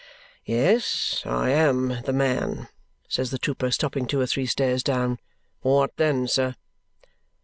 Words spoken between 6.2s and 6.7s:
sir?"